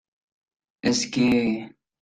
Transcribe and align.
es 0.81 1.05
que... 1.05 1.75